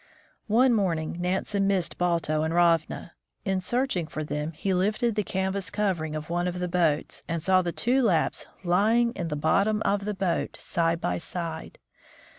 [0.47, 3.13] One morning Nansen missed Balto and Ravna.
[3.45, 7.39] In searching for them he lifted the canvas covering of one of the boats, and
[7.39, 10.59] saw the two Lapps lying in the bottom of 112 THE FROZEN NORTH the boat,
[10.59, 11.79] side by side.